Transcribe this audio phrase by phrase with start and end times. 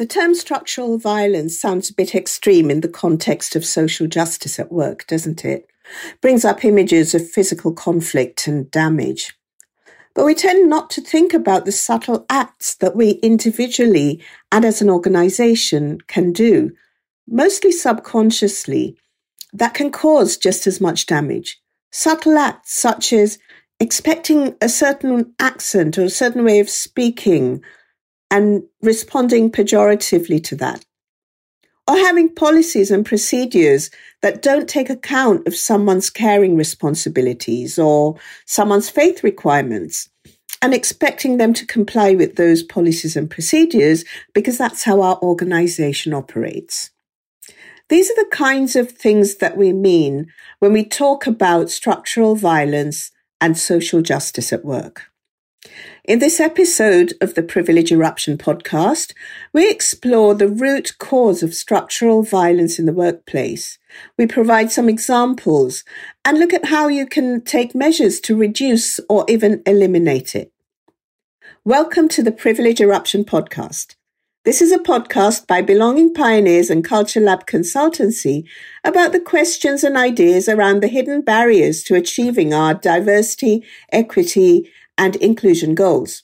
[0.00, 4.72] The term structural violence sounds a bit extreme in the context of social justice at
[4.72, 5.68] work, doesn't it?
[6.22, 9.36] Brings up images of physical conflict and damage.
[10.14, 14.80] But we tend not to think about the subtle acts that we individually and as
[14.80, 16.70] an organization can do,
[17.28, 18.96] mostly subconsciously,
[19.52, 21.60] that can cause just as much damage.
[21.92, 23.38] Subtle acts such as
[23.78, 27.62] expecting a certain accent or a certain way of speaking
[28.30, 30.84] and responding pejoratively to that.
[31.88, 33.90] Or having policies and procedures
[34.22, 38.16] that don't take account of someone's caring responsibilities or
[38.46, 40.08] someone's faith requirements
[40.62, 44.04] and expecting them to comply with those policies and procedures
[44.34, 46.90] because that's how our organization operates.
[47.88, 50.28] These are the kinds of things that we mean
[50.60, 53.10] when we talk about structural violence
[53.40, 55.09] and social justice at work.
[56.04, 59.12] In this episode of the Privilege Eruption podcast,
[59.52, 63.78] we explore the root cause of structural violence in the workplace.
[64.16, 65.84] We provide some examples
[66.24, 70.50] and look at how you can take measures to reduce or even eliminate it.
[71.62, 73.96] Welcome to the Privilege Eruption podcast.
[74.46, 78.44] This is a podcast by Belonging Pioneers and Culture Lab Consultancy
[78.82, 85.16] about the questions and ideas around the hidden barriers to achieving our diversity, equity, and
[85.16, 86.22] inclusion goals.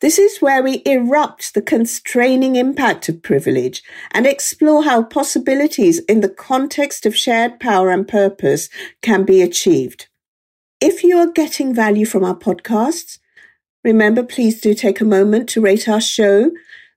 [0.00, 6.22] This is where we erupt the constraining impact of privilege and explore how possibilities in
[6.22, 8.70] the context of shared power and purpose
[9.02, 10.08] can be achieved.
[10.80, 13.18] If you are getting value from our podcasts,
[13.84, 16.50] remember please do take a moment to rate our show.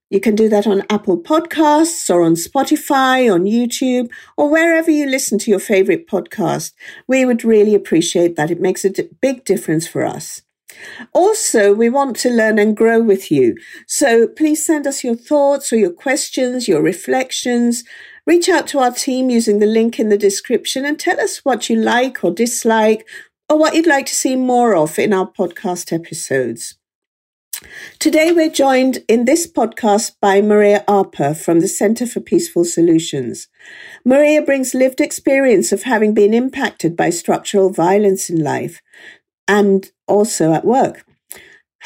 [0.10, 5.08] You can do that on Apple Podcasts or on Spotify, on YouTube, or wherever you
[5.08, 6.72] listen to your favorite podcast.
[7.06, 8.52] We would really appreciate that.
[8.52, 10.44] It makes a big difference for us.
[11.14, 13.56] Also, we want to learn and grow with you.
[13.88, 17.84] So please send us your thoughts or your questions, your reflections.
[18.26, 21.70] Reach out to our team using the link in the description and tell us what
[21.70, 23.06] you like or dislike
[23.50, 26.76] or what you'd like to see more of in our podcast episodes.
[28.00, 33.48] Today, we're joined in this podcast by Maria Arpa from the Center for Peaceful Solutions.
[34.04, 38.82] Maria brings lived experience of having been impacted by structural violence in life
[39.48, 41.06] and also at work.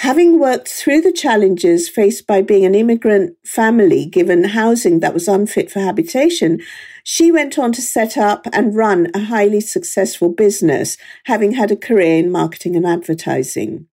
[0.01, 5.27] Having worked through the challenges faced by being an immigrant family given housing that was
[5.27, 6.61] unfit for habitation,
[7.03, 11.75] she went on to set up and run a highly successful business, having had a
[11.75, 13.87] career in marketing and advertising.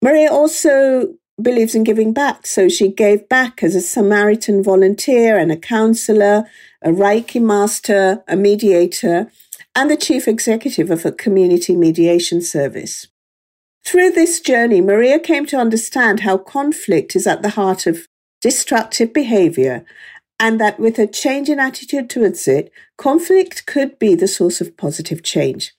[0.00, 5.50] Maria also believes in giving back, so she gave back as a Samaritan volunteer and
[5.50, 6.44] a counselor,
[6.82, 9.30] a Reiki master, a mediator,
[9.74, 13.08] and the chief executive of a community mediation service.
[13.84, 18.06] Through this journey, Maria came to understand how conflict is at the heart of
[18.40, 19.84] destructive behavior
[20.38, 24.76] and that with a change in attitude towards it, conflict could be the source of
[24.76, 25.72] positive change.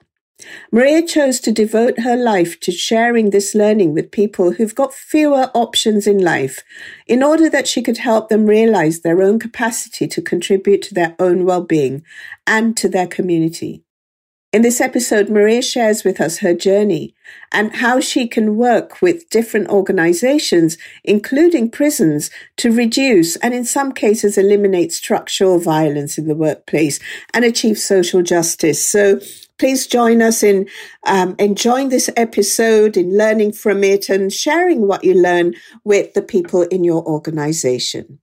[0.71, 5.49] Maria chose to devote her life to sharing this learning with people who've got fewer
[5.53, 6.63] options in life
[7.07, 11.15] in order that she could help them realize their own capacity to contribute to their
[11.19, 12.03] own well-being
[12.45, 13.82] and to their community.
[14.53, 17.15] In this episode, Maria shares with us her journey
[17.51, 23.91] and how she can work with different organizations, including prisons, to reduce and in some
[23.91, 26.99] cases eliminate structural violence in the workplace
[27.33, 28.87] and achieve social justice.
[28.87, 29.19] So
[29.57, 30.69] please join us in
[31.07, 36.21] um, enjoying this episode, in learning from it and sharing what you learn with the
[36.21, 38.19] people in your organization.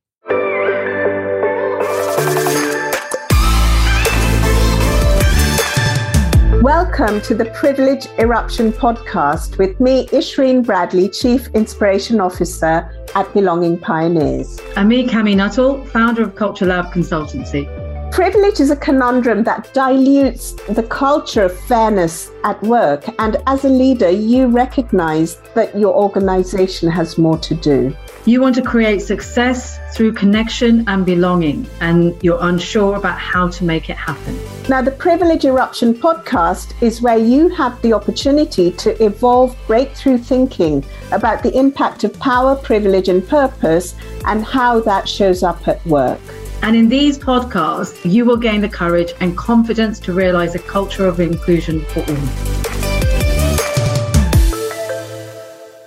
[6.70, 13.76] Welcome to the Privilege Eruption podcast with me, Ishreen Bradley, Chief Inspiration Officer at Belonging
[13.76, 14.60] Pioneers.
[14.76, 17.66] And me, Kami Nuttall, founder of Culture Lab Consultancy.
[18.12, 23.04] Privilege is a conundrum that dilutes the culture of fairness at work.
[23.18, 27.96] And as a leader, you recognize that your organization has more to do.
[28.26, 33.64] You want to create success through connection and belonging, and you're unsure about how to
[33.64, 34.38] make it happen.
[34.68, 40.84] Now, the Privilege Eruption podcast is where you have the opportunity to evolve breakthrough thinking
[41.12, 43.94] about the impact of power, privilege, and purpose
[44.26, 46.20] and how that shows up at work.
[46.62, 51.06] And in these podcasts, you will gain the courage and confidence to realize a culture
[51.06, 52.60] of inclusion for all.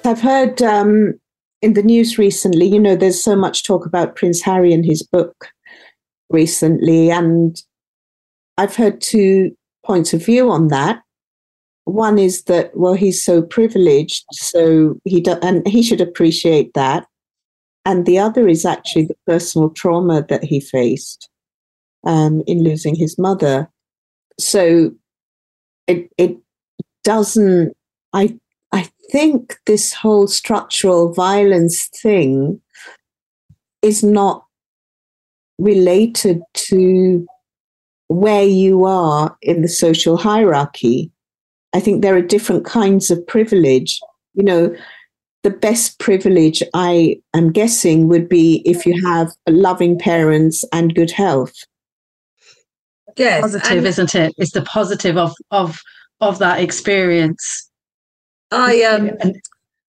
[0.06, 1.19] I've heard um,
[1.63, 5.01] in the news recently, you know, there's so much talk about Prince Harry and his
[5.01, 5.48] book
[6.30, 7.62] recently, and
[8.57, 9.56] I've heard two
[9.86, 11.01] points of view on that.
[11.86, 17.07] One is that well, he's so privileged, so he do, and he should appreciate that.
[17.86, 21.30] and the other is actually the personal trauma that he faced
[22.06, 23.69] um, in losing his mother.
[24.39, 24.92] So
[25.88, 26.38] it it
[27.04, 27.75] doesn't.
[28.13, 28.38] I
[28.74, 32.60] I think this whole structural violence thing
[33.81, 34.46] is not
[35.60, 37.25] related to
[38.08, 41.12] where you are in the social hierarchy.
[41.74, 44.00] I think there are different kinds of privilege.
[44.34, 44.75] You know,
[45.44, 51.12] the best privilege I am guessing would be if you have loving parents and good
[51.12, 51.54] health.
[53.18, 54.34] Yes, positive, and, isn't it?
[54.38, 55.80] It's the positive of of
[56.22, 57.70] of that experience.
[58.54, 59.34] I um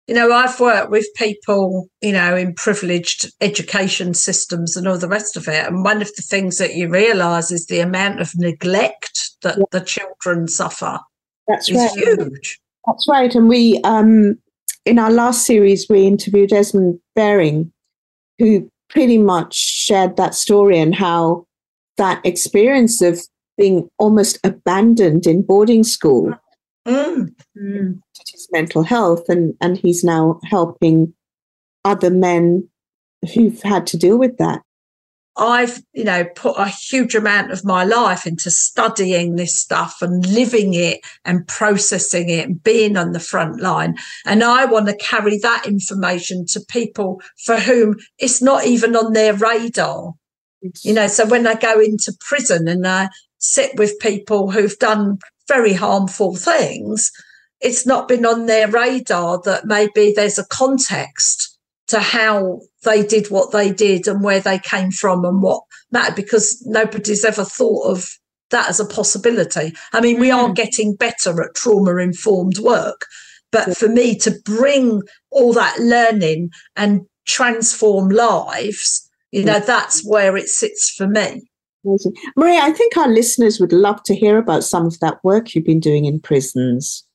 [0.07, 5.07] you know, I've worked with people, you know, in privileged education systems and all the
[5.07, 5.65] rest of it.
[5.67, 9.63] And one of the things that you realize is the amount of neglect that yeah.
[9.71, 10.99] the children suffer.
[11.47, 11.91] That's right.
[11.91, 12.59] huge.
[12.85, 13.33] That's right.
[13.33, 14.37] And we, um,
[14.85, 17.71] in our last series, we interviewed Esmond Baring,
[18.37, 21.45] who pretty much shared that story and how
[21.95, 23.21] that experience of
[23.57, 26.33] being almost abandoned in boarding school
[26.87, 27.33] mm.
[27.57, 27.99] Mm.
[28.31, 31.13] his mental health and and he's now helping
[31.83, 32.67] other men
[33.33, 34.61] who've had to deal with that
[35.37, 40.25] I've, you know, put a huge amount of my life into studying this stuff and
[40.25, 43.95] living it and processing it and being on the front line.
[44.25, 49.13] And I want to carry that information to people for whom it's not even on
[49.13, 50.13] their radar.
[50.83, 55.17] You know, so when I go into prison and I sit with people who've done
[55.51, 57.11] very harmful things,
[57.59, 61.57] it's not been on their radar that maybe there's a context
[61.87, 65.61] to how they did what they did and where they came from and what
[65.91, 68.07] mattered because nobody's ever thought of
[68.49, 69.73] that as a possibility.
[69.91, 70.55] I mean, we are mm.
[70.55, 73.05] getting better at trauma informed work,
[73.51, 75.01] but for me to bring
[75.31, 81.43] all that learning and transform lives, you know, that's where it sits for me.
[81.85, 82.13] Amazing.
[82.35, 85.65] Maria, I think our listeners would love to hear about some of that work you've
[85.65, 87.05] been doing in prisons.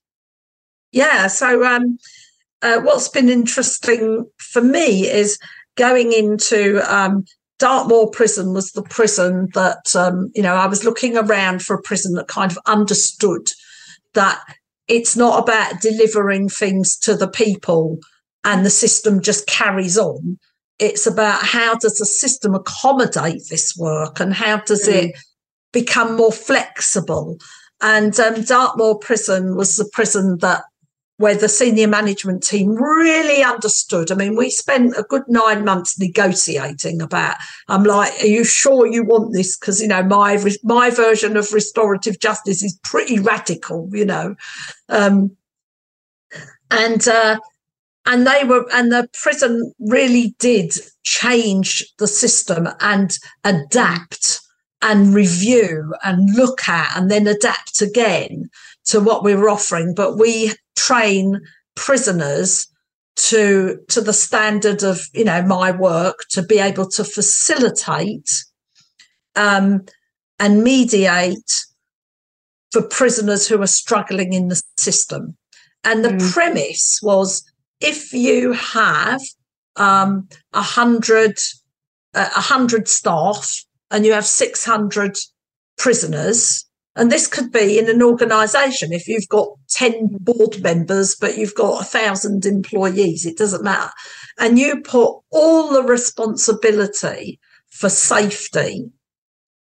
[0.92, 1.98] Yeah, so um,
[2.62, 5.38] uh, what's been interesting for me is
[5.76, 7.24] going into um,
[7.58, 11.82] Dartmoor prison was the prison that, um, you know, I was looking around for a
[11.82, 13.48] prison that kind of understood
[14.14, 14.42] that
[14.88, 17.98] it's not about delivering things to the people
[18.44, 20.38] and the system just carries on
[20.78, 24.94] it's about how does the system accommodate this work and how does mm.
[24.94, 25.16] it
[25.72, 27.38] become more flexible
[27.82, 30.64] and um, dartmoor prison was the prison that
[31.18, 34.12] where the senior management team really understood.
[34.12, 37.36] I mean, we spent a good nine months negotiating about.
[37.68, 39.56] I'm like, are you sure you want this?
[39.56, 44.36] Because you know, my my version of restorative justice is pretty radical, you know,
[44.88, 45.34] um,
[46.70, 47.38] and uh,
[48.06, 50.72] and they were and the prison really did
[51.04, 54.40] change the system and adapt
[54.82, 58.48] and review and look at and then adapt again
[58.84, 61.40] to what we were offering but we train
[61.74, 62.66] prisoners
[63.16, 68.30] to to the standard of you know my work to be able to facilitate
[69.34, 69.84] um,
[70.38, 71.64] and mediate
[72.70, 75.36] for prisoners who are struggling in the system
[75.82, 76.32] and the mm.
[76.32, 77.42] premise was
[77.80, 79.20] if you have
[79.76, 81.38] um, a hundred
[82.14, 85.16] a hundred staff and you have six hundred
[85.76, 86.64] prisoners,
[86.94, 91.54] and this could be in an organisation if you've got ten board members but you've
[91.54, 93.90] got a thousand employees, it doesn't matter,
[94.38, 98.90] and you put all the responsibility for safety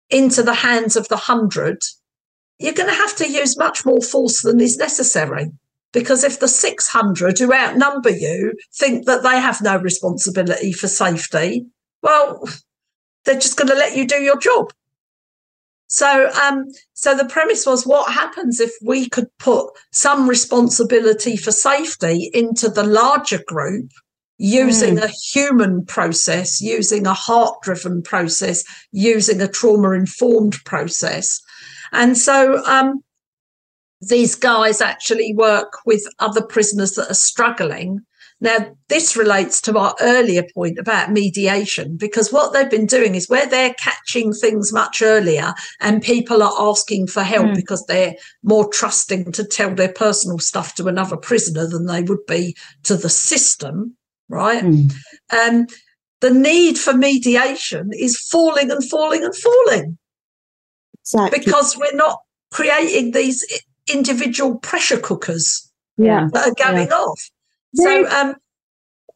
[0.10, 1.84] into the hands of the hundred,
[2.58, 5.52] you're going to have to use much more force than is necessary.
[5.92, 11.66] Because if the 600 who outnumber you think that they have no responsibility for safety,
[12.04, 12.44] well,
[13.26, 14.72] they're just going to let you do your job.
[15.88, 21.52] So, um, so the premise was what happens if we could put some responsibility for
[21.52, 23.90] safety into the larger group
[24.38, 25.04] using mm.
[25.04, 31.42] a human process, using a heart driven process, using a trauma informed process.
[31.92, 33.04] And so, um,
[34.02, 38.02] these guys actually work with other prisoners that are struggling.
[38.42, 43.28] Now, this relates to our earlier point about mediation, because what they've been doing is
[43.28, 47.56] where they're catching things much earlier and people are asking for help mm.
[47.56, 52.26] because they're more trusting to tell their personal stuff to another prisoner than they would
[52.28, 53.98] be to the system,
[54.30, 54.64] right?
[54.64, 54.94] Mm.
[55.32, 55.68] Um,
[56.22, 59.98] the need for mediation is falling and falling and falling.
[61.02, 61.40] Exactly.
[61.40, 62.20] Because we're not
[62.52, 63.46] creating these
[63.90, 66.28] individual pressure cookers yeah.
[66.34, 66.94] that are going yeah.
[66.94, 67.30] off.
[67.76, 68.36] So, um,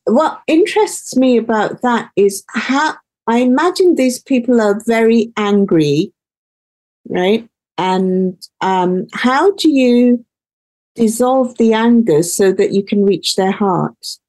[0.05, 2.95] what interests me about that is how
[3.27, 6.11] I imagine these people are very angry,
[7.07, 7.47] right?
[7.77, 10.23] And um, how do you
[10.95, 14.19] dissolve the anger so that you can reach their hearts?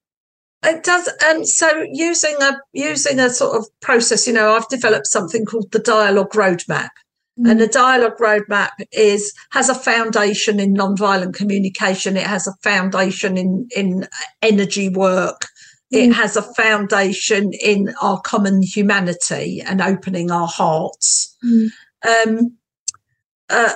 [0.65, 4.27] It does, and um, so using a using a sort of process.
[4.27, 6.89] You know, I've developed something called the dialogue roadmap,
[7.39, 7.51] mm.
[7.51, 12.17] and the dialogue roadmap is has a foundation in nonviolent communication.
[12.17, 14.07] It has a foundation in in
[14.43, 15.47] energy work.
[15.91, 16.15] It mm.
[16.15, 21.37] has a foundation in our common humanity and opening our hearts.
[21.45, 21.69] Mm.
[22.07, 22.57] Um,
[23.49, 23.73] uh,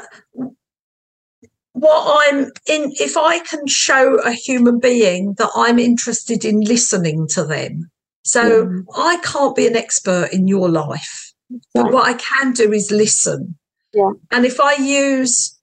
[1.78, 7.28] what I'm in, if I can show a human being that I'm interested in listening
[7.28, 7.90] to them.
[8.24, 8.84] So mm.
[8.96, 11.27] I can't be an expert in your life,
[11.74, 13.56] but what I can do is listen.
[13.92, 14.12] Yeah.
[14.30, 15.58] And if I use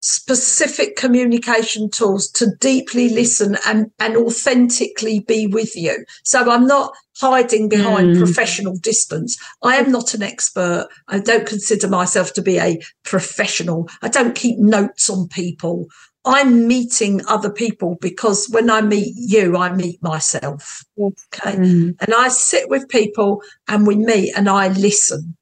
[0.00, 6.04] specific communication tools to deeply listen and, and authentically be with you.
[6.22, 8.18] So I'm not hiding behind mm.
[8.18, 9.36] professional distance.
[9.62, 10.86] I am not an expert.
[11.08, 13.88] I don't consider myself to be a professional.
[14.00, 15.88] I don't keep notes on people.
[16.28, 20.84] I'm meeting other people because when I meet you, I meet myself.
[20.98, 21.56] Okay.
[21.56, 21.96] Mm.
[22.00, 25.36] And I sit with people and we meet and I listen.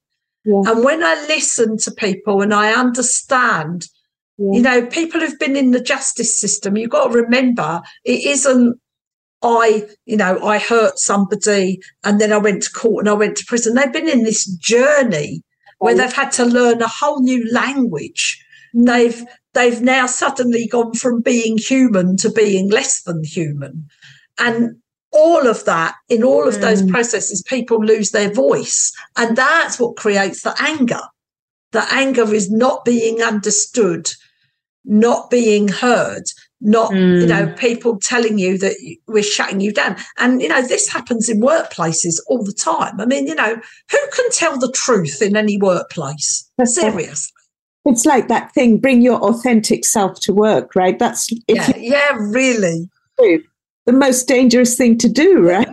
[0.44, 0.62] Yeah.
[0.66, 3.88] And when I listen to people and I understand
[4.38, 4.52] yeah.
[4.52, 8.78] You know, people who've been in the justice system, you've got to remember it isn't
[9.42, 13.36] I, you know, I hurt somebody and then I went to court and I went
[13.36, 13.74] to prison.
[13.74, 15.42] They've been in this journey
[15.78, 18.42] where they've had to learn a whole new language.
[18.74, 18.86] Mm.
[18.86, 19.24] They've
[19.56, 23.88] they've now suddenly gone from being human to being less than human.
[24.38, 24.76] And
[25.12, 26.90] all of that, in all of those mm.
[26.90, 28.92] processes, people lose their voice.
[29.16, 31.00] And that's what creates the anger.
[31.72, 34.10] The anger is not being understood
[34.86, 36.22] not being heard
[36.60, 37.20] not mm.
[37.20, 38.74] you know people telling you that
[39.06, 43.04] we're shutting you down and you know this happens in workplaces all the time i
[43.04, 43.56] mean you know
[43.90, 47.32] who can tell the truth in any workplace seriously
[47.86, 50.98] it's like that thing bring your authentic self to work right?
[50.98, 52.88] That's yeah, yeah really.
[53.18, 55.68] the most dangerous thing to do right?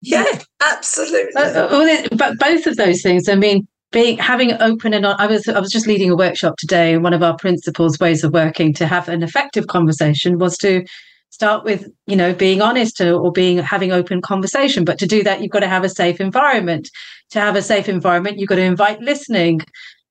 [0.00, 0.24] Yeah
[0.62, 1.34] absolutely.
[1.34, 5.58] Uh, but both of those things i mean being having open and I was I
[5.60, 8.86] was just leading a workshop today, and one of our principles ways of working to
[8.86, 10.84] have an effective conversation was to
[11.30, 14.84] start with you know being honest or, or being having open conversation.
[14.84, 16.90] But to do that, you've got to have a safe environment.
[17.30, 19.60] To have a safe environment, you've got to invite listening,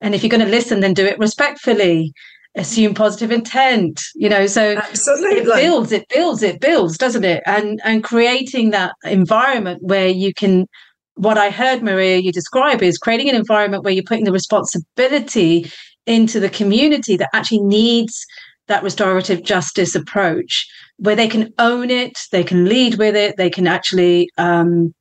[0.04, 2.14] and if you're going to listen, then do it respectfully.
[2.56, 4.46] Assume positive intent, you know.
[4.46, 5.40] So Absolutely.
[5.40, 7.42] it builds, it builds, it builds, doesn't it?
[7.48, 10.68] And and creating that environment where you can
[11.16, 15.72] what I heard Maria you describe is creating an environment where you're putting the responsibility
[16.06, 18.24] into the community that actually needs
[18.68, 20.68] that restorative justice approach,
[20.98, 24.94] where they can own it, they can lead with it, they can actually um,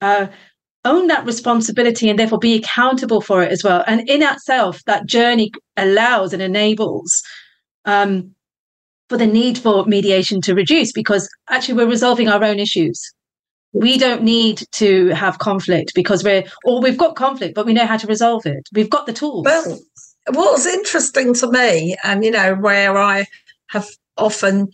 [0.00, 0.26] uh,
[0.84, 3.84] own that responsibility and therefore be accountable for it as well.
[3.86, 7.22] And in itself, that journey allows and enables
[7.84, 8.34] um,
[9.08, 13.12] for the need for mediation to reduce because actually we're resolving our own issues.
[13.72, 17.86] We don't need to have conflict because we're or we've got conflict but we know
[17.86, 18.68] how to resolve it.
[18.72, 19.44] We've got the tools.
[19.44, 19.78] Well
[20.28, 23.26] what's interesting to me and you know where i
[23.68, 24.68] have often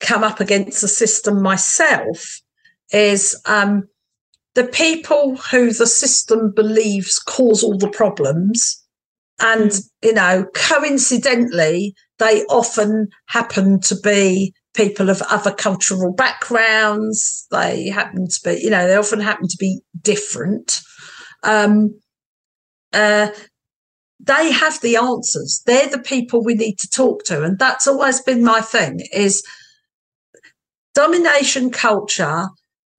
[0.00, 2.40] come up against the system myself
[2.92, 3.88] is um,
[4.54, 8.82] the people who the system believes cause all the problems
[9.40, 9.88] and mm.
[10.02, 17.46] you know coincidentally they often happen to be people of other cultural backgrounds.
[17.50, 20.80] They happen to be, you know, they often happen to be different.
[21.42, 21.98] Um,
[22.92, 23.28] uh,
[24.20, 25.62] they have the answers.
[25.66, 29.00] They're the people we need to talk to, and that's always been my thing.
[29.12, 29.42] Is
[30.94, 32.48] domination culture.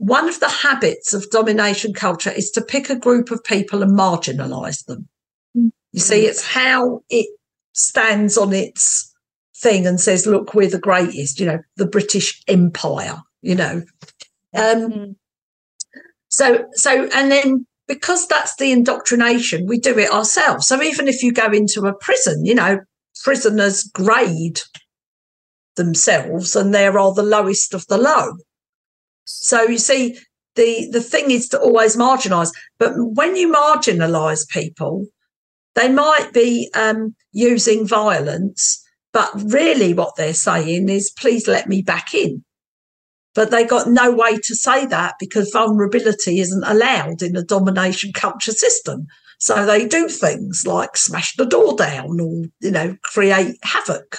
[0.06, 3.98] One of the habits of domination culture is to pick a group of people and
[3.98, 5.08] marginalize them.
[5.56, 5.70] Mm-hmm.
[5.94, 7.28] You see, it's how it
[7.72, 9.14] stands on its
[9.56, 13.84] thing and says, look, we're the greatest, you know, the British Empire, you know.
[14.54, 15.16] Um, mm.
[16.28, 20.68] So, so, and then because that's the indoctrination, we do it ourselves.
[20.68, 22.82] So even if you go into a prison, you know,
[23.24, 24.60] prisoners grade
[25.76, 28.38] themselves and they are the lowest of the low.
[29.26, 30.20] So you see,
[30.56, 32.52] the, the thing is to always marginalize.
[32.78, 35.06] But when you marginalize people,
[35.76, 41.84] they might be um, using violence but really, what they're saying is, please let me
[41.84, 42.44] back in.
[43.36, 48.12] But they got no way to say that because vulnerability isn't allowed in a domination
[48.12, 49.06] culture system.
[49.40, 54.18] So they do things like smash the door down or, you know, create havoc.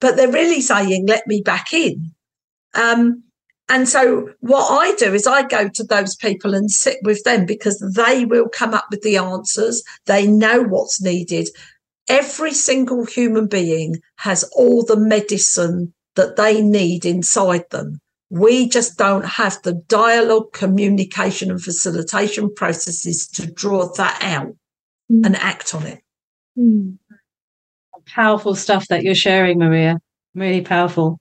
[0.00, 2.12] But they're really saying, let me back in.
[2.74, 3.24] Um,
[3.68, 7.44] and so what I do is I go to those people and sit with them
[7.44, 9.82] because they will come up with the answers.
[10.06, 11.48] They know what's needed.
[12.08, 18.00] Every single human being has all the medicine that they need inside them.
[18.30, 24.54] We just don't have the dialogue, communication, and facilitation processes to draw that out
[25.12, 25.24] mm.
[25.24, 26.00] and act on it.
[26.58, 26.98] Mm.
[28.06, 29.98] Powerful stuff that you're sharing, Maria.
[30.34, 31.18] Really powerful.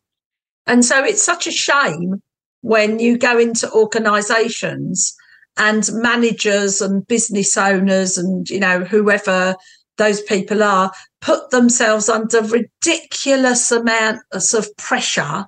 [0.66, 2.22] And so it's such a shame
[2.62, 5.16] when you go into organizations
[5.58, 9.56] and managers and business owners and you know whoever
[9.98, 15.46] those people are put themselves under ridiculous amounts of pressure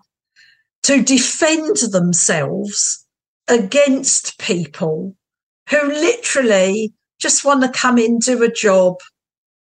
[0.84, 3.06] to defend themselves
[3.48, 5.16] against people
[5.70, 8.96] who literally just want to come in, do a job,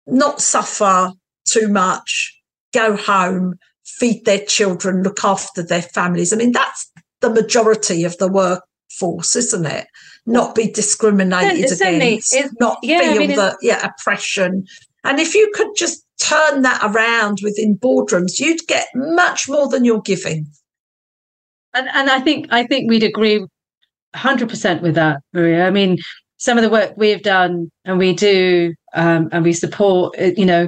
[0.08, 1.12] not suffer
[1.46, 2.40] too much,
[2.74, 6.34] go home, feed their children, look after their families.
[6.34, 6.90] I mean, that's
[7.24, 9.88] the majority of the workforce, isn't it?
[10.26, 14.66] Not be discriminated against, not yeah, feel I mean, the yeah oppression.
[15.04, 19.84] And if you could just turn that around within boardrooms, you'd get much more than
[19.84, 20.46] you're giving.
[21.74, 23.46] And and I think I think we'd agree
[24.16, 25.66] hundred percent with that, Maria.
[25.66, 25.98] I mean,
[26.38, 30.68] some of the work we've done and we do um, and we support, you know,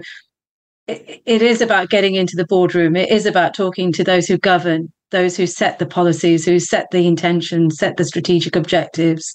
[0.87, 2.95] it, it is about getting into the boardroom.
[2.95, 6.87] It is about talking to those who govern those who set the policies, who set
[6.91, 9.33] the intentions, set the strategic objectives,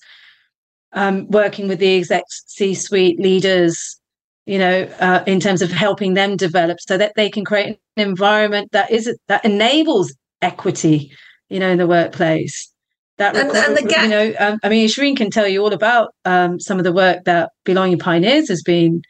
[0.93, 4.01] um, working with the exec C suite leaders,
[4.47, 8.09] you know, uh, in terms of helping them develop so that they can create an
[8.09, 10.13] environment that is that enables
[10.43, 11.13] equity,
[11.49, 12.73] you know, in the workplace.
[13.19, 15.73] That and, and the gap- you know, um, I mean, Shireen can tell you all
[15.73, 19.03] about um, some of the work that Belonging Pioneers has been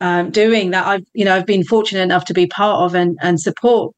[0.00, 0.72] um, doing.
[0.72, 3.94] That I've, you know, I've been fortunate enough to be part of and and support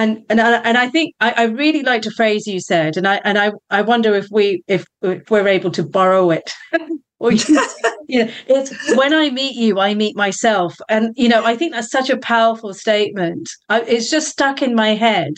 [0.00, 3.20] and and and I think I, I, really liked a phrase you said, and I
[3.22, 6.50] and I I wonder if we if, if we're able to borrow it.
[7.18, 11.54] or you know, it's when I meet you, I meet myself, and you know I
[11.54, 13.50] think that's such a powerful statement.
[13.68, 15.34] I, it's just stuck in my head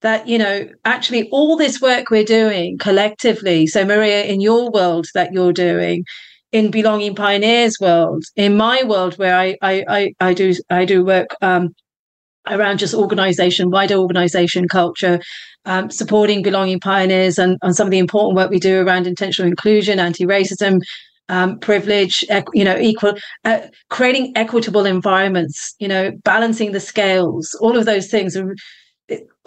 [0.00, 3.68] that you know actually all this work we're doing collectively.
[3.68, 6.04] So Maria, in your world that you're doing,
[6.50, 11.04] in belonging pioneers world in my world where i i i, I do i do
[11.04, 11.74] work um,
[12.48, 15.20] around just organization, wider organization culture,
[15.64, 19.48] um, supporting belonging pioneers and, and some of the important work we do around intentional
[19.48, 20.80] inclusion, anti-racism,
[21.28, 27.76] um, privilege, you know, equal, uh, creating equitable environments, you know, balancing the scales, all
[27.76, 28.36] of those things.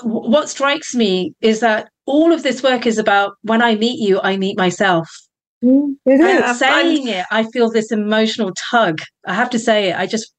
[0.02, 4.20] what strikes me is that all of this work is about when I meet you,
[4.22, 5.10] I meet myself.
[5.64, 9.00] Mm, and saying it, I feel this emotional tug.
[9.26, 9.96] I have to say it.
[9.96, 10.32] I just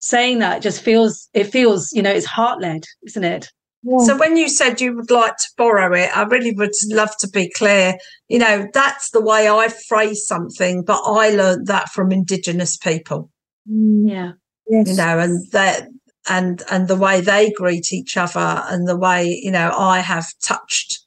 [0.00, 3.50] saying that just feels it feels you know it's heart led isn't it
[3.82, 3.98] yeah.
[4.04, 7.28] So when you said you would like to borrow it, I really would love to
[7.28, 7.94] be clear.
[8.28, 13.30] You know, that's the way I phrase something, but I learned that from Indigenous people.
[13.70, 14.10] Mm.
[14.10, 14.32] Yeah.
[14.68, 14.88] Yes.
[14.88, 15.88] You know, and that
[16.28, 20.26] and and the way they greet each other and the way, you know, I have
[20.46, 21.00] touched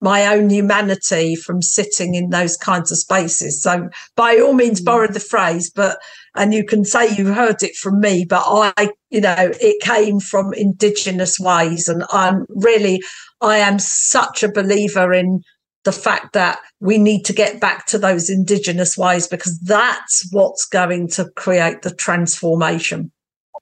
[0.00, 3.60] my own humanity from sitting in those kinds of spaces.
[3.60, 4.84] So by all means, mm.
[4.84, 5.98] borrow the phrase, but
[6.38, 10.20] and you can say you heard it from me, but I, you know, it came
[10.20, 13.02] from indigenous ways, and I'm really,
[13.40, 15.42] I am such a believer in
[15.84, 20.66] the fact that we need to get back to those indigenous ways because that's what's
[20.66, 23.10] going to create the transformation.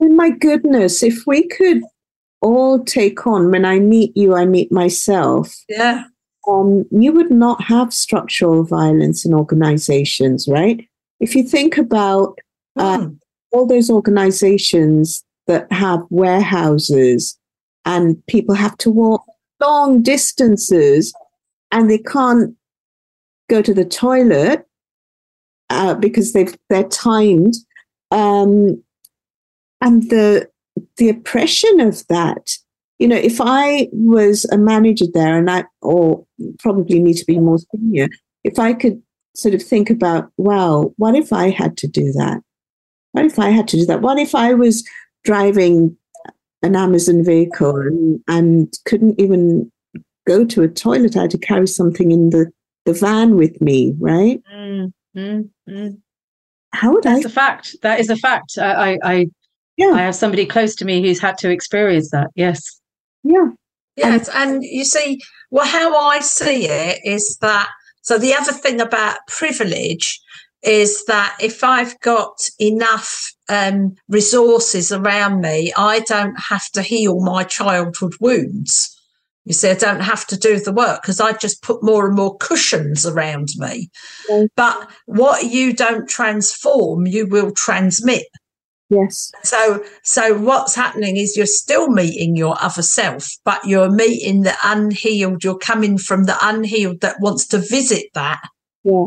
[0.00, 1.82] Oh my goodness, if we could
[2.42, 5.54] all take on when I meet you, I meet myself.
[5.68, 6.04] Yeah
[6.46, 10.86] um, you would not have structural violence in organizations, right?
[11.20, 12.38] If you think about
[12.76, 13.18] mm.
[13.52, 17.38] all those organizations that have warehouses
[17.84, 19.24] and people have to walk
[19.60, 21.14] long distances
[21.70, 22.54] and they can't
[23.48, 24.66] go to the toilet
[25.70, 27.54] uh, because they've they're timed
[28.10, 28.82] um,
[29.80, 30.48] and the
[30.96, 32.58] the oppression of that
[32.98, 36.26] you know, if I was a manager there and I, or
[36.58, 38.08] probably need to be more senior,
[38.44, 39.02] if I could
[39.34, 42.40] sort of think about, well, what if I had to do that?
[43.16, 44.02] What if I had to do that?
[44.02, 44.86] What if I was
[45.24, 45.96] driving
[46.62, 49.72] an Amazon vehicle and, and couldn't even
[50.26, 51.16] go to a toilet?
[51.16, 52.52] I had to carry something in the,
[52.84, 54.42] the van with me, right?
[54.54, 55.98] Mm, mm, mm.
[56.74, 57.28] How would That's I?
[57.30, 57.76] a fact.
[57.80, 58.58] That is a fact.
[58.58, 59.26] I, I, I,
[59.78, 59.92] yeah.
[59.92, 62.28] I have somebody close to me who's had to experience that.
[62.34, 62.82] Yes.
[63.22, 63.46] Yeah.
[63.96, 64.28] Yes.
[64.28, 67.70] And, and you see, well, how I see it is that
[68.02, 70.20] so the other thing about privilege
[70.66, 77.20] is that if I've got enough um, resources around me, I don't have to heal
[77.20, 78.92] my childhood wounds.
[79.44, 82.16] You see, I don't have to do the work because I just put more and
[82.16, 83.90] more cushions around me.
[84.56, 88.26] But what you don't transform, you will transmit.
[88.90, 89.30] Yes.
[89.44, 94.54] So, so what's happening is you're still meeting your other self, but you're meeting the
[94.64, 95.44] unhealed.
[95.44, 98.40] You're coming from the unhealed that wants to visit that
[98.82, 99.06] Yeah.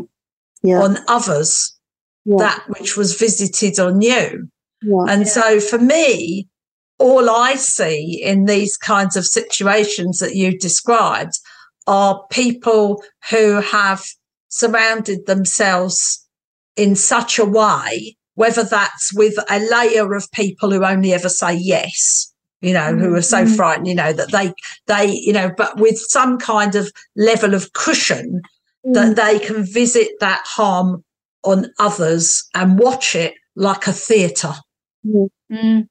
[0.62, 0.82] Yeah.
[0.82, 1.74] on others,
[2.24, 2.36] yeah.
[2.38, 4.48] that which was visited on you.
[4.82, 6.48] And so for me,
[6.98, 11.38] all I see in these kinds of situations that you described
[11.86, 14.04] are people who have
[14.48, 16.26] surrounded themselves
[16.76, 21.54] in such a way, whether that's with a layer of people who only ever say
[21.54, 23.56] yes, you know, who are so Mhm.
[23.56, 24.52] frightened, you know, that they,
[24.86, 28.40] they, you know, but with some kind of level of cushion
[28.84, 31.04] that they can visit that harm
[31.44, 34.54] on others and watch it like a theatre.
[35.06, 35.86] Mm.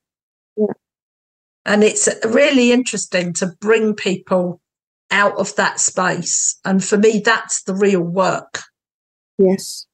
[1.66, 4.62] And it's really interesting to bring people
[5.12, 6.58] out of that space.
[6.66, 8.62] And for me, that's the real work.
[9.38, 9.86] Yes.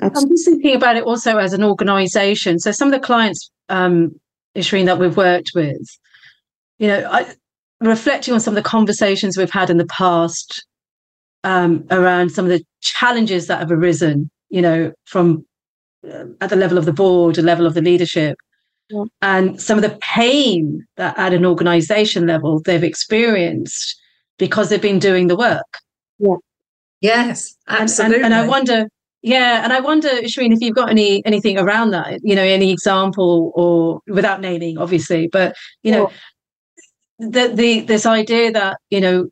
[0.00, 2.58] I'm just thinking about it also as an organization.
[2.58, 4.18] So some of the clients, um,
[4.56, 5.86] Ishreen, that we've worked with,
[6.78, 7.34] you know, I,
[7.80, 10.64] reflecting on some of the conversations we've had in the past
[11.44, 15.44] um, around some of the challenges that have arisen, you know, from
[16.08, 18.36] uh, at the level of the board, the level of the leadership,
[18.90, 19.04] Yeah.
[19.22, 23.96] and some of the pain that at an organization level they've experienced
[24.38, 25.78] because they've been doing the work.
[26.18, 26.36] Yeah.
[27.00, 28.22] Yes, And- and- absolutely.
[28.24, 28.88] And, I wonder,
[29.22, 32.70] yeah, and I wonder, Shereen, if you've got any anything around that, you know, any
[32.72, 36.10] example or without naming, obviously, but you know,
[37.18, 39.28] the the this idea that you know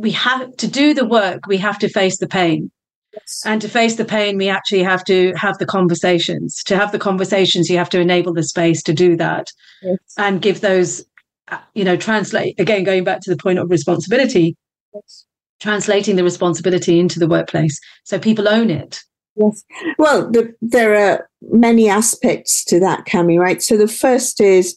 [0.00, 2.70] we have to do the work, we have to face the pain,
[3.12, 3.42] Yes.
[3.44, 6.62] and to face the pain, we actually have to have the conversations.
[6.64, 9.48] To have the conversations, you have to enable the space to do that
[9.82, 9.98] Yes.
[10.16, 11.04] and give those,
[11.48, 14.56] uh, you know, translate again, going back to the point of responsibility,
[14.94, 15.24] Yes.
[15.60, 19.00] translating the responsibility into the workplace so people own it.
[19.36, 19.62] Yes.
[19.98, 23.62] Well, the, there are many aspects to that, Kami, right?
[23.62, 24.76] So the first is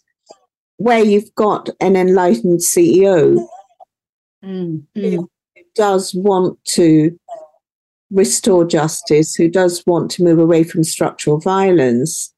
[0.78, 3.48] where you've got an enlightened CEO
[4.44, 5.10] Mm, Yeah.
[5.10, 7.18] mm, who does want to
[8.12, 12.34] restore justice, who does want to move away from structural violence.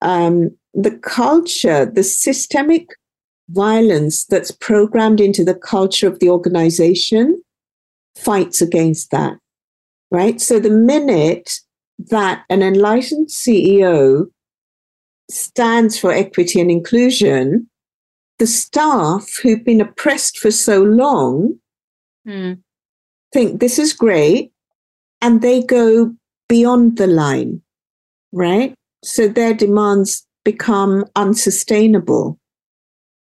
[0.00, 2.86] Um, the culture, the systemic
[3.50, 7.42] violence that's programmed into the culture of the organization
[8.16, 9.34] fights against that,
[10.10, 10.40] right?
[10.40, 11.50] So the minute
[11.98, 14.26] that an enlightened CEO
[15.30, 17.68] stands for equity and inclusion,
[18.40, 21.58] the staff who've been oppressed for so long
[22.26, 22.58] mm,
[23.34, 24.50] think this is great
[25.20, 26.14] and they go
[26.48, 27.60] beyond the line,
[28.32, 28.74] right?
[29.04, 32.40] So their demands become unsustainable,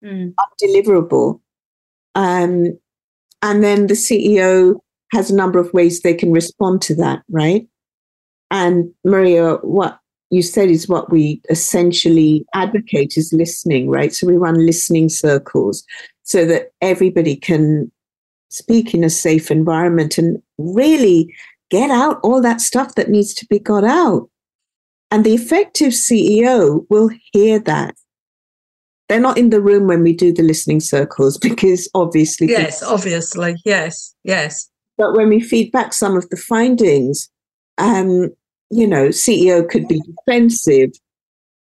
[0.04, 1.40] mm, undeliverable.
[2.14, 2.78] Um,
[3.42, 4.80] and then the CEO
[5.12, 7.66] has a number of ways they can respond to that, right?
[8.50, 9.98] And Maria, what
[10.30, 14.12] you said is what we essentially advocate is listening, right?
[14.12, 15.84] So we run listening circles
[16.22, 17.90] so that everybody can
[18.50, 21.34] speak in a safe environment and really
[21.70, 24.28] get out all that stuff that needs to be got out.
[25.10, 27.94] And the effective CEO will hear that.
[29.08, 33.54] They're not in the room when we do the listening circles because obviously, yes, obviously.
[33.64, 34.68] Yes, yes.
[34.98, 37.30] but when we feed back some of the findings,
[37.78, 38.30] um,
[38.70, 40.90] you know, CEO could be defensive,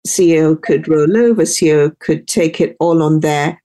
[0.08, 3.62] CEO could roll over, CEO could take it all on their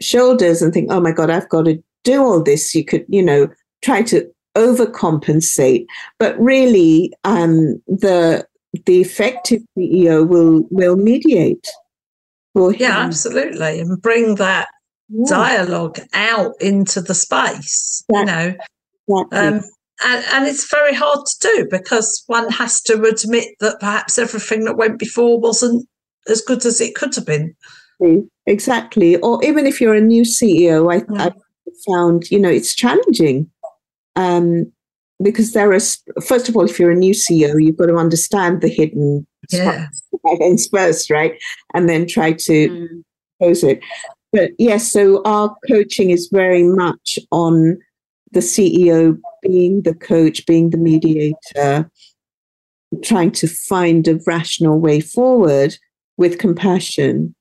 [0.00, 2.74] shoulders and think, oh my God, I've got to do all this.
[2.74, 3.48] You could, you know,
[3.82, 5.86] try to overcompensate.
[6.18, 8.46] But really, um, the
[8.86, 11.68] the effective CEO will will mediate.
[12.54, 13.80] Will Yeah, absolutely.
[13.80, 14.68] And bring that
[15.08, 18.54] yeah, dialogue out into the space, you know.
[19.08, 19.38] exactly.
[19.38, 19.62] Um,
[20.04, 24.64] and, and it's very hard to do because one has to admit that perhaps everything
[24.64, 25.86] that went before wasn't
[26.28, 27.54] as good as it could have been.
[28.46, 29.16] Exactly.
[29.16, 31.20] Or even if you're a new CEO, I, Mm.
[31.20, 31.32] I
[31.86, 33.50] found, you know, it's challenging.
[34.16, 34.72] Um,
[35.22, 38.62] because there is, first of all, if you're a new CEO, you've got to understand
[38.62, 39.88] the hidden Yeah.
[40.40, 41.34] ends first, right?
[41.74, 43.04] And then try to mm.
[43.40, 43.80] pose it.
[44.32, 47.78] But yes, so our coaching is very much on
[48.32, 51.90] the CEO being the coach, being the mediator,
[53.02, 55.76] trying to find a rational way forward
[56.16, 57.34] with compassion.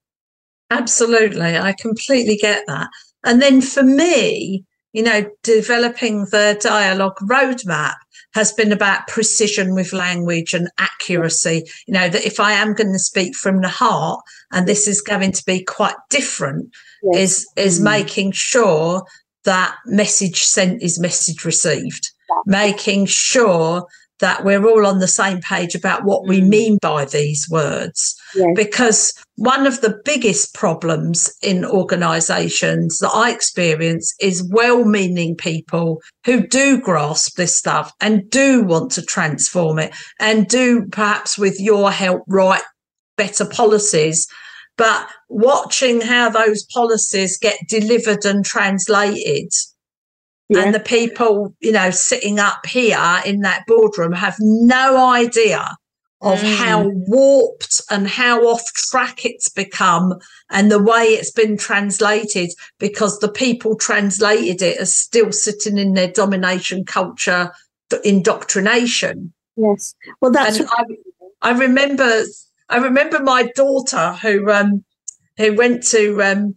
[0.72, 1.58] Absolutely.
[1.58, 2.90] I completely get that.
[3.24, 7.96] And then for me, you know, developing the dialogue roadmap
[8.34, 11.64] has been about precision with language and accuracy.
[11.88, 14.22] You know, that if I am going to speak from the heart
[14.52, 16.70] and this is going to be quite different,
[17.14, 17.84] is is Mm.
[17.84, 19.04] making sure
[19.46, 22.10] that message sent is message received,
[22.46, 23.86] making sure
[24.20, 26.48] that we're all on the same page about what we Mm.
[26.50, 28.16] mean by these words.
[28.36, 28.50] Yes.
[28.54, 36.02] Because one of the biggest problems in organizations that I experience is well meaning people
[36.26, 41.58] who do grasp this stuff and do want to transform it and do perhaps with
[41.60, 42.64] your help write
[43.16, 44.28] better policies.
[44.80, 49.52] But watching how those policies get delivered and translated
[50.48, 50.62] Yeah.
[50.64, 55.76] and the people, you know, sitting up here in that boardroom have no idea
[56.22, 56.56] of Mm.
[56.56, 60.16] how warped and how off track it's become
[60.50, 65.94] and the way it's been translated because the people translated it are still sitting in
[65.94, 67.52] their domination culture
[68.04, 69.34] indoctrination.
[69.58, 69.94] yes.
[70.22, 70.84] Well, that's And I,
[71.42, 72.24] I remember,
[72.70, 74.84] I remember my daughter who um,
[75.38, 76.56] who went to um,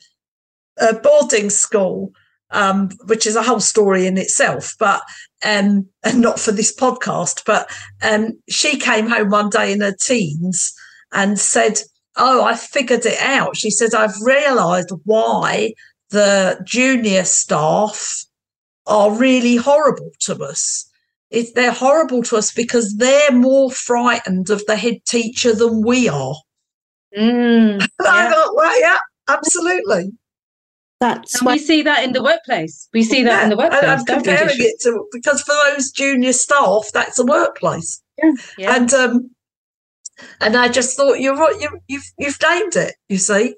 [0.79, 2.13] a boarding school,
[2.51, 5.03] um, which is a whole story in itself, but
[5.45, 7.45] um, and not for this podcast.
[7.47, 7.71] But
[8.03, 10.73] um, she came home one day in her teens
[11.13, 11.81] and said,
[12.17, 15.73] "Oh, I figured it out." She said, "I've realised why
[16.11, 18.25] the junior staff
[18.87, 20.91] are really horrible to us."
[21.33, 26.09] It's, they're horrible to us because they're more frightened of the head teacher than we
[26.09, 26.35] are.
[27.17, 28.31] Mm, And I yeah.
[28.33, 30.13] thought, well, yeah, absolutely.
[31.01, 32.89] that's And why we see that in the workplace.
[32.93, 33.91] We see that in the Yeah, and workplace.
[34.01, 38.03] I'm comparing it to because for those junior staff, that's a workplace.
[38.57, 38.77] Yeah.
[38.77, 39.31] And um,
[40.41, 41.61] and I just thought you're right.
[41.61, 42.95] You, you've you've named it.
[43.09, 43.55] You see,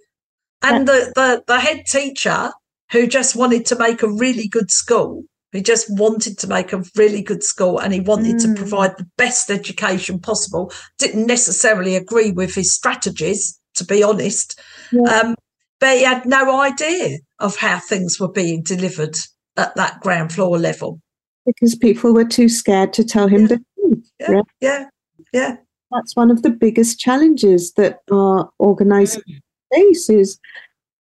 [0.63, 2.53] and the, the the head teacher
[2.93, 5.25] who just wanted to make a really good school.
[5.55, 8.43] He just wanted to make a really good school and he wanted Mm.
[8.43, 10.71] to provide the best education possible.
[10.99, 14.61] Didn't necessarily agree with his strategies, to be honest.
[14.93, 15.03] Yeah.
[15.21, 15.35] Um,
[15.81, 19.17] but he had no idea of how things were being delivered
[19.57, 21.01] at that ground floor level.
[21.47, 23.47] because people were too scared to tell him Yeah.
[23.49, 24.11] the truth.
[24.19, 24.85] Yeah, yeah,
[25.33, 25.57] yeah.
[25.93, 30.39] That's one of the biggest challenges that our organisation face is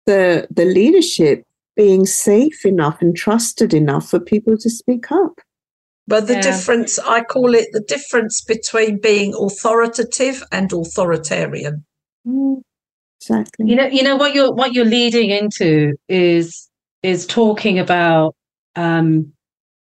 [0.06, 1.44] the the leadership
[1.80, 5.40] being safe enough and trusted enough for people to speak up.
[6.06, 6.42] But the Yeah.
[6.42, 11.86] difference, I call it the difference between being authoritative and authoritarian.
[13.22, 13.66] Exactly.
[13.70, 16.68] you know you know what you're what you're leading into is
[17.02, 18.34] is talking about
[18.76, 19.30] um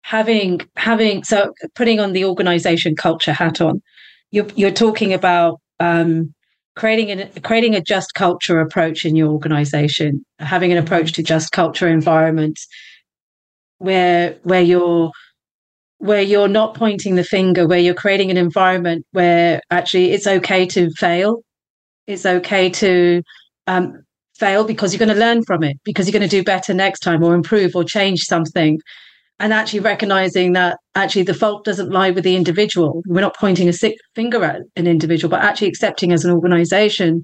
[0.02, 3.82] having having so putting on the organization culture hat on
[4.30, 6.34] you're you're talking about um
[6.80, 11.52] creating an creating a just culture approach in your organization having an approach to just
[11.52, 12.58] culture environment
[13.78, 15.10] where where you're
[15.98, 20.64] where you're not pointing the finger where you're creating an environment where actually it's okay
[20.64, 21.42] to fail.
[22.06, 23.22] It's okay to
[23.66, 24.02] um,
[24.38, 27.00] fail because you're going to learn from it because you're going to do better next
[27.00, 28.80] time or improve or change something
[29.40, 33.02] and actually recognizing that actually the fault doesn't lie with the individual.
[33.06, 37.22] We're not pointing a sick finger at an individual but actually accepting as an organization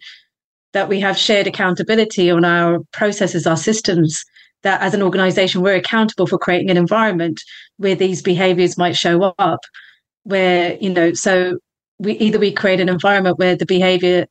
[0.73, 4.25] that we have shared accountability on our processes our systems
[4.63, 7.41] that as an organization we're accountable for creating an environment
[7.77, 9.61] where these behaviors might show up
[10.25, 11.59] where you know so
[11.99, 14.27] we either we create an environment where the behavior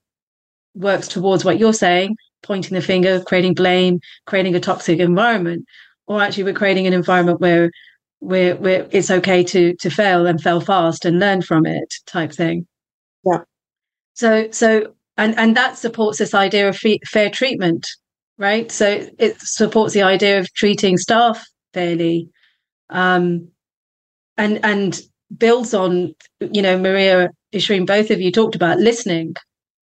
[0.75, 5.65] works towards what you're saying, pointing the finger, creating blame, creating a toxic environment,
[6.07, 7.69] or actually we're creating an environment where
[8.19, 12.31] where where it's okay to to fail and fail fast and learn from it, type
[12.31, 12.67] thing.
[13.25, 13.43] Yeah.
[14.13, 17.87] So so and and that supports this idea of fe- fair treatment,
[18.37, 18.71] right?
[18.71, 22.29] So it supports the idea of treating staff fairly,
[22.89, 23.49] um,
[24.37, 24.99] and and
[25.37, 29.35] builds on you know Maria Ishreen, both of you talked about listening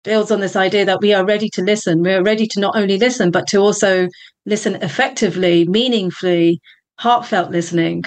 [0.04, 2.02] builds on this idea that we are ready to listen.
[2.02, 4.08] We are ready to not only listen, but to also
[4.46, 6.60] listen effectively, meaningfully,
[6.98, 8.04] heartfelt listening.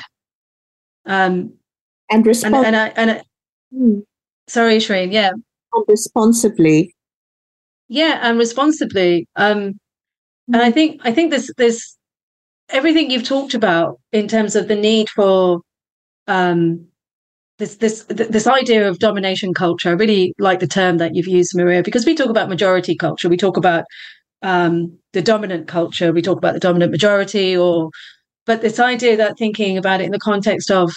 [1.06, 1.54] Um,
[2.10, 3.22] and and respond and I, and I,
[3.74, 4.04] Mm.
[4.48, 5.32] sorry, Shreen, yeah,
[5.74, 6.96] And responsibly.
[7.90, 9.28] yeah, and responsibly.
[9.36, 9.78] Um,
[10.48, 11.98] and I think I think this this
[12.70, 15.60] everything you've talked about in terms of the need for
[16.28, 16.88] um,
[17.58, 19.90] this this this idea of domination culture.
[19.90, 23.30] I really like the term that you've used, Maria, because we talk about majority culture.
[23.30, 23.86] We talk about
[24.44, 26.12] um, the dominant culture.
[26.12, 27.90] We talk about the dominant majority, or
[28.46, 30.92] but this idea that thinking about it in the context of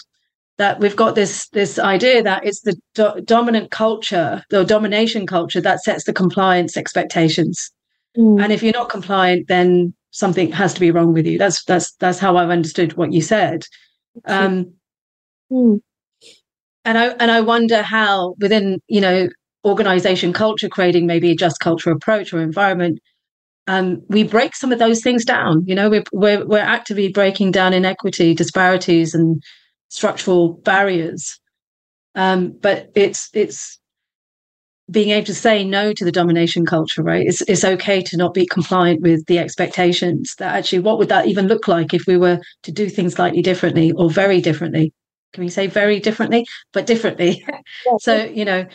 [0.59, 5.61] that we've got this this idea that it's the do- dominant culture, the domination culture
[5.63, 7.71] that sets the compliance expectations.
[8.19, 8.43] Mm.
[8.43, 11.39] And if you're not compliant, then something has to be wrong with you.
[11.39, 13.65] That's that's that's how I've understood what you said.
[14.27, 14.75] Um,
[15.53, 15.81] Mm.
[16.85, 19.29] And I and I wonder how within you know
[19.65, 22.99] organization culture creating maybe a just culture approach or environment
[23.67, 25.65] um, we break some of those things down.
[25.65, 29.41] You know, we're, we're, we're actively breaking down inequity, disparities, and
[29.89, 31.39] structural barriers.
[32.17, 33.79] Um, but it's it's
[34.91, 37.25] being able to say no to the domination culture, right?
[37.25, 40.35] It's it's okay to not be compliant with the expectations.
[40.39, 43.43] That actually, what would that even look like if we were to do things slightly
[43.43, 44.93] differently or very differently?
[45.33, 47.45] Can we say very differently, but differently?
[48.01, 48.67] so you know,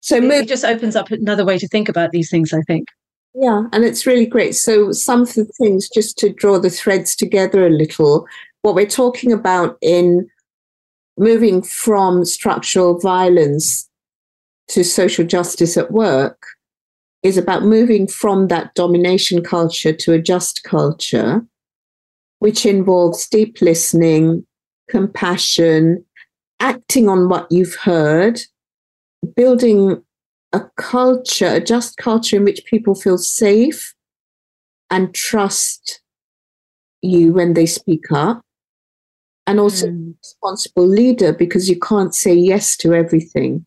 [0.00, 2.52] so it, it just opens up another way to think about these things.
[2.52, 2.88] I think.
[3.34, 4.56] Yeah, and it's really great.
[4.56, 8.26] So some of the things, just to draw the threads together a little,
[8.62, 10.28] what we're talking about in
[11.16, 13.88] moving from structural violence
[14.68, 16.46] to social justice at work
[17.22, 21.44] is about moving from that domination culture to a just culture,
[22.38, 24.46] which involves deep listening,
[24.90, 26.04] compassion,
[26.60, 28.40] acting on what you've heard,
[29.36, 30.02] building
[30.52, 33.94] a culture, a just culture in which people feel safe
[34.90, 36.00] and trust
[37.02, 38.42] you when they speak up.
[39.46, 40.14] And also mm.
[40.22, 43.66] responsible leader because you can't say yes to everything.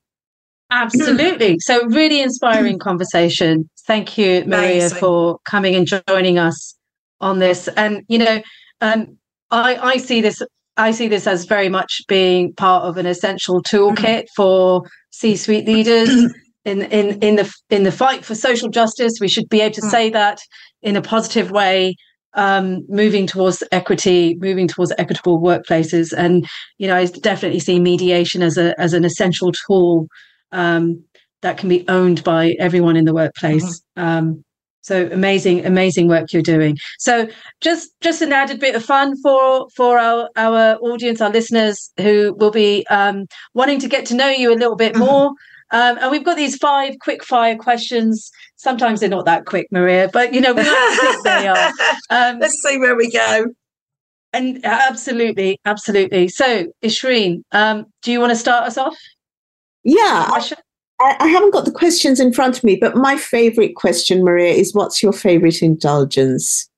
[0.72, 1.60] Absolutely.
[1.60, 3.70] So, really inspiring conversation.
[3.86, 4.98] Thank you, Maria, Amazing.
[4.98, 6.76] for coming and joining us
[7.22, 7.68] on this.
[7.76, 8.42] And you know,
[8.82, 9.18] um,
[9.52, 10.42] I, I see this.
[10.78, 16.10] I see this as very much being part of an essential toolkit for C-suite leaders
[16.66, 19.14] in in in the in the fight for social justice.
[19.22, 19.92] We should be able to mm.
[19.92, 20.40] say that
[20.82, 21.96] in a positive way
[22.36, 28.42] um, moving towards equity, moving towards equitable workplaces, and you know, I definitely see mediation
[28.42, 30.08] as a as an essential tool
[30.52, 31.04] um,
[31.42, 33.82] that can be owned by everyone in the workplace.
[33.98, 34.04] Mm-hmm.
[34.04, 34.44] Um,
[34.84, 36.78] so amazing, amazing work you're doing.
[37.00, 37.28] So
[37.62, 42.36] just just an added bit of fun for for our our audience, our listeners who
[42.38, 45.06] will be um, wanting to get to know you a little bit mm-hmm.
[45.06, 45.28] more.
[45.72, 48.30] Um, and we've got these five quick fire questions.
[48.58, 51.72] Sometimes they're not that quick, Maria, but you know we like think they are.
[52.10, 53.46] Um, Let's see where we go.
[54.34, 56.28] And uh, absolutely, absolutely.
[56.28, 58.96] So, Ishreen, um, do you want to start us off?
[59.84, 60.30] Yeah.
[61.04, 64.74] I, haven't got the questions in front of me, but my favorite question, Maria, is
[64.74, 66.70] what's your favorite indulgence?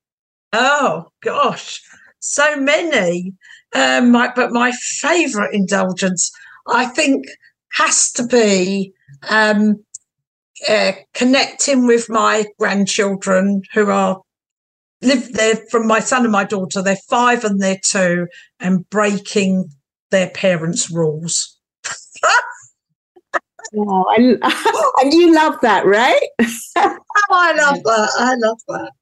[0.52, 1.82] Oh, gosh,
[2.18, 3.34] so many.
[3.74, 6.30] Um, my, but my favorite indulgence,
[6.66, 7.26] I think,
[7.72, 8.92] has to be
[9.28, 9.84] um,
[10.68, 14.20] uh, connecting with my grandchildren who are
[15.02, 16.82] live there from my son and my daughter.
[16.82, 18.26] They're five and they're two,
[18.60, 19.68] and breaking
[20.10, 21.58] their parents' rules.
[23.72, 24.42] Wow, and,
[25.02, 26.20] and you love that, right?
[26.40, 26.98] oh,
[27.30, 28.10] I love that.
[28.18, 28.92] I love that.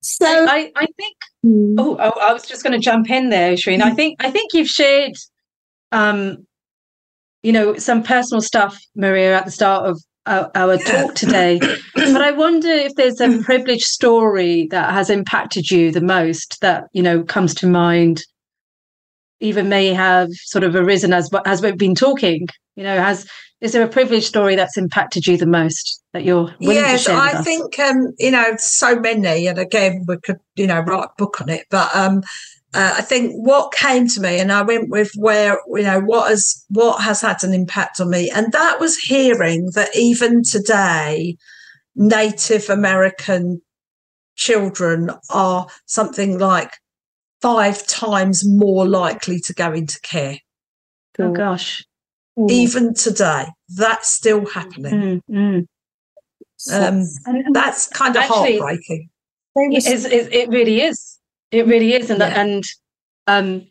[0.00, 1.16] so I, I, think.
[1.42, 1.74] Hmm.
[1.78, 3.82] Oh, oh, I was just going to jump in there, Shreen.
[3.82, 5.12] I think I think you've shared,
[5.92, 6.46] um,
[7.42, 11.58] you know, some personal stuff, Maria, at the start of our, our talk today.
[11.94, 16.84] but I wonder if there's a privileged story that has impacted you the most that
[16.92, 18.22] you know comes to mind
[19.40, 23.28] even may have sort of arisen as as we've been talking you know has
[23.60, 27.40] is there a privilege story that's impacted you the most that you're willing yes i
[27.42, 31.40] think um you know so many and again we could you know write a book
[31.40, 32.22] on it but um
[32.74, 36.28] uh, I think what came to me, and I went with where you know what
[36.28, 41.38] has what has had an impact on me, and that was hearing that even today,
[41.94, 43.62] Native American
[44.34, 46.72] children are something like
[47.42, 50.38] five times more likely to go into care.
[51.18, 51.84] Oh gosh.
[52.38, 52.50] Mm.
[52.50, 53.46] Even today,
[53.76, 55.22] that's still happening.
[55.30, 55.66] Mm, mm.
[56.72, 57.04] Um,
[57.52, 59.08] that's kind of Actually, heartbreaking.
[59.56, 61.18] It, is, it really is.
[61.50, 62.40] It really is, and yeah.
[62.40, 62.64] and
[63.26, 63.66] um,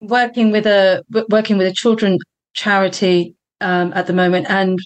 [0.00, 2.18] working with a working with a children
[2.54, 4.78] charity um, at the moment, and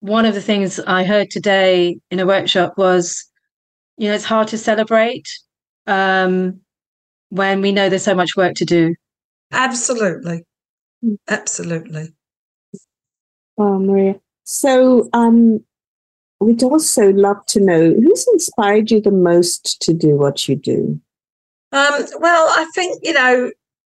[0.00, 3.26] one of the things I heard today in a workshop was,
[3.96, 5.28] you know, it's hard to celebrate
[5.86, 6.60] um,
[7.30, 8.94] when we know there's so much work to do.
[9.52, 10.44] Absolutely.
[11.28, 12.08] Absolutely.
[13.56, 14.20] Oh, Maria.
[14.44, 15.60] So, um,
[16.40, 21.00] we'd also love to know who's inspired you the most to do what you do?
[21.72, 23.50] Um, well, I think, you know,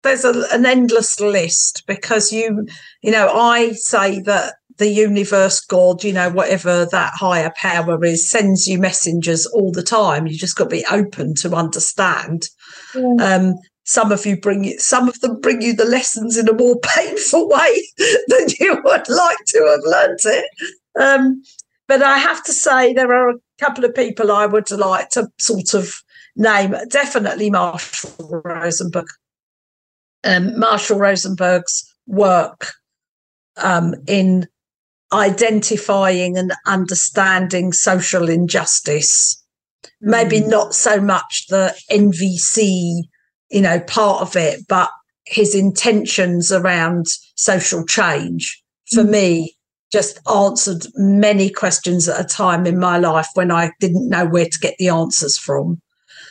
[0.03, 2.67] there's a, an endless list because you,
[3.03, 8.31] you know, I say that the universe, God, you know, whatever that higher power is,
[8.31, 10.27] sends you messengers all the time.
[10.27, 12.49] You just got to be open to understand.
[12.95, 13.15] Yeah.
[13.21, 16.53] Um, some of you bring you, some of them bring you the lessons in a
[16.53, 17.89] more painful way
[18.29, 20.45] than you would like to have learnt it.
[21.01, 21.43] Um,
[21.89, 25.29] but I have to say, there are a couple of people I would like to
[25.39, 25.93] sort of
[26.37, 26.75] name.
[26.89, 29.07] Definitely Marshall Rosenberg.
[30.23, 32.75] Um, Marshall Rosenberg's work
[33.57, 34.47] um, in
[35.13, 39.43] identifying and understanding social injustice.
[39.83, 40.11] Mm.
[40.11, 43.03] Maybe not so much the NVC,
[43.51, 44.91] you know, part of it, but
[45.27, 47.07] his intentions around
[47.37, 48.63] social change
[48.93, 49.11] for mm.
[49.11, 49.57] me
[49.93, 54.47] just answered many questions at a time in my life when I didn't know where
[54.47, 55.81] to get the answers from.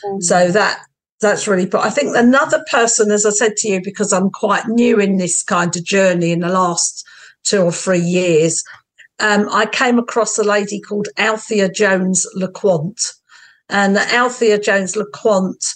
[0.04, 0.22] Mm.
[0.22, 0.80] So that
[1.20, 4.66] that's really but I think another person, as I said to you, because I'm quite
[4.68, 7.06] new in this kind of journey in the last
[7.44, 8.62] two or three years,
[9.20, 13.12] um, I came across a lady called Althea Jones LeCointe.
[13.70, 15.74] And Althea Jones LeCointe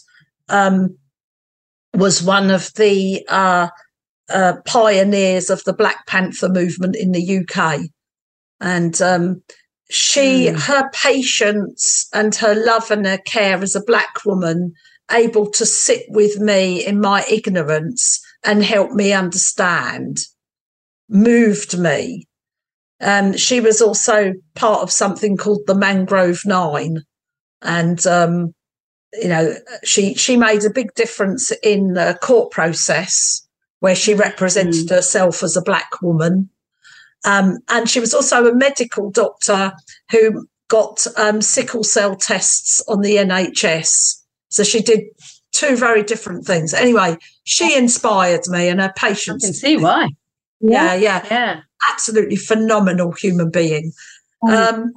[0.49, 0.97] um,
[1.95, 3.69] was one of the uh,
[4.29, 7.81] uh, pioneers of the Black Panther movement in the UK.
[8.61, 9.43] And um,
[9.91, 10.61] she, mm.
[10.61, 14.73] her patience and her love and her care as a Black woman,
[15.11, 20.27] able to sit with me in my ignorance and help me understand,
[21.09, 22.27] moved me.
[23.01, 27.03] Um, she was also part of something called the Mangrove Nine.
[27.65, 28.55] And um,
[29.13, 33.47] you know, she she made a big difference in the court process
[33.81, 34.91] where she represented mm.
[34.91, 36.49] herself as a black woman.
[37.25, 39.73] Um, and she was also a medical doctor
[40.11, 44.23] who got um, sickle cell tests on the NHS.
[44.49, 45.05] So she did
[45.53, 46.75] two very different things.
[46.75, 49.45] Anyway, she inspired me and her patience.
[49.45, 50.09] I can see why.
[50.61, 51.27] Yeah, yeah.
[51.31, 51.61] Yeah.
[51.91, 53.93] Absolutely phenomenal human being.
[54.43, 54.73] Mm.
[54.73, 54.93] Um,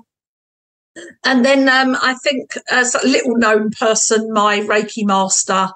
[1.24, 5.70] and then um, I think as a little known person, my Reiki master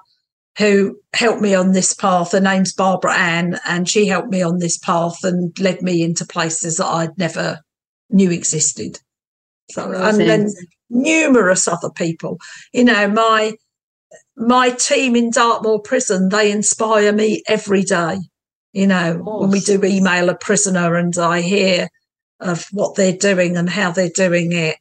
[0.58, 4.58] who helped me on this path, her name's Barbara Ann, and she helped me on
[4.58, 7.60] this path and led me into places that I'd never
[8.10, 8.98] knew existed.
[9.70, 10.52] So, and then
[10.90, 12.38] numerous other people.
[12.72, 13.54] You know, my
[14.36, 18.18] my team in Dartmoor prison, they inspire me every day.
[18.72, 21.88] You know, when we do email a prisoner and I hear
[22.40, 24.76] of what they're doing and how they're doing it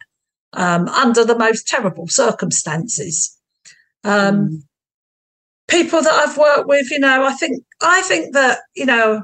[0.54, 3.38] um, under the most terrible circumstances.
[4.04, 4.62] Um, mm.
[5.68, 9.24] People that I've worked with, you know, I think I think that you know,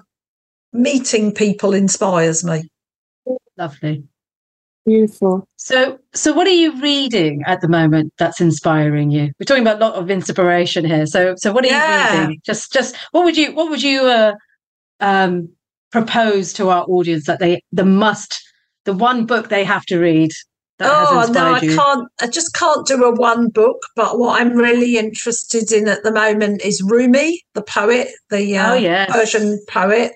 [0.71, 2.69] meeting people inspires me.
[3.57, 4.03] Lovely,
[4.87, 5.47] beautiful.
[5.57, 9.31] So, so what are you reading at the moment that's inspiring you?
[9.37, 11.05] We're talking about a lot of inspiration here.
[11.05, 12.13] So, so what are yeah.
[12.13, 12.41] you reading?
[12.45, 14.33] Just, just what would you, what would you uh,
[15.01, 15.49] um,
[15.91, 18.41] propose to our audience that they, the must,
[18.85, 20.31] the one book they have to read
[20.79, 22.07] oh no, I can't.
[22.21, 23.77] I just can't do a one book.
[23.95, 28.73] But what I'm really interested in at the moment is Rumi, the poet, the uh,
[28.73, 29.11] oh, yes.
[29.11, 30.13] Persian poet,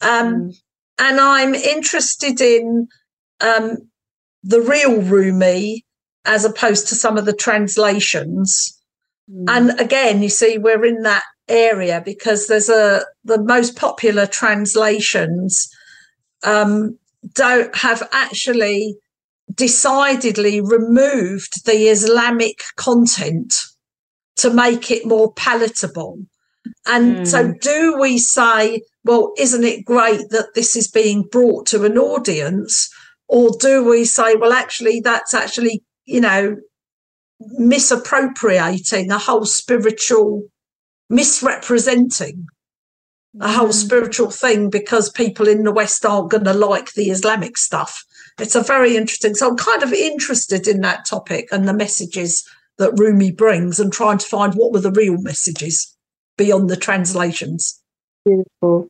[0.00, 0.56] um, mm.
[0.98, 2.88] and I'm interested in
[3.40, 3.88] um,
[4.42, 5.84] the real Rumi
[6.24, 8.78] as opposed to some of the translations.
[9.30, 9.44] Mm.
[9.48, 15.68] And again, you see, we're in that area because there's a the most popular translations
[16.44, 16.98] um,
[17.34, 18.96] don't have actually
[19.54, 23.54] decidedly removed the Islamic content
[24.36, 26.18] to make it more palatable.
[26.86, 27.26] And mm.
[27.26, 31.98] so, do we say, well, isn't it great that this is being brought to an
[31.98, 32.90] audience?
[33.26, 36.56] Or do we say, well, actually, that's actually, you know,
[37.40, 40.44] misappropriating a whole spiritual,
[41.08, 42.46] misrepresenting
[43.40, 43.74] a whole mm.
[43.74, 48.04] spiritual thing because people in the West aren't going to like the Islamic stuff?
[48.38, 49.34] It's a very interesting.
[49.34, 52.46] So I'm kind of interested in that topic and the messages
[52.78, 55.96] that Rumi brings, and trying to find what were the real messages
[56.36, 57.82] beyond the translations.
[58.24, 58.88] Beautiful.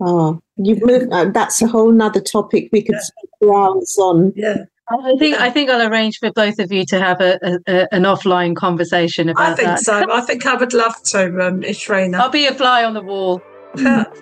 [0.00, 1.12] Oh, you've moved.
[1.12, 3.00] Uh, that's a whole nother topic we could yeah.
[3.00, 4.32] spend hours on.
[4.36, 4.64] Yeah.
[4.90, 7.94] I think I think I'll arrange for both of you to have a, a, a
[7.94, 9.52] an offline conversation about that.
[9.52, 9.80] I think that.
[9.80, 10.12] so.
[10.12, 12.14] I think I would love to, um, Ishrena.
[12.14, 13.42] I'll be a fly on the wall.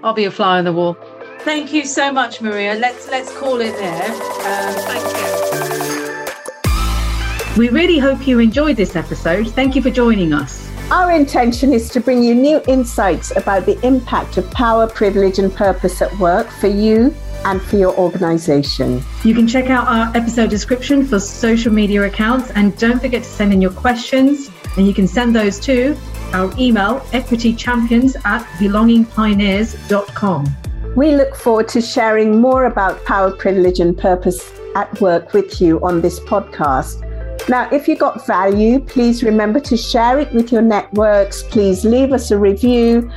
[0.02, 0.96] I'll be a fly on the wall.
[1.46, 2.74] Thank you so much, Maria.
[2.74, 4.02] Let's let's call it there.
[4.02, 5.26] Um, thank you.
[7.56, 9.46] We really hope you enjoyed this episode.
[9.50, 10.68] Thank you for joining us.
[10.90, 15.54] Our intention is to bring you new insights about the impact of power, privilege, and
[15.54, 19.00] purpose at work for you and for your organization.
[19.22, 23.28] You can check out our episode description for social media accounts and don't forget to
[23.28, 24.50] send in your questions.
[24.76, 25.96] And you can send those to
[26.32, 30.65] our email equitychampions at belongingpioneers.com.
[30.96, 35.78] We look forward to sharing more about power, privilege, and purpose at work with you
[35.84, 37.02] on this podcast.
[37.48, 41.42] Now, if you got value, please remember to share it with your networks.
[41.44, 43.10] Please leave us a review.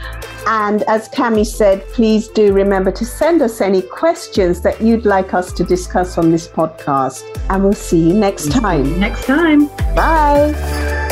[0.45, 5.33] And as Kami said, please do remember to send us any questions that you'd like
[5.33, 7.23] us to discuss on this podcast.
[7.49, 8.99] And we'll see you next time.
[8.99, 9.67] Next time.
[9.95, 11.08] Bye.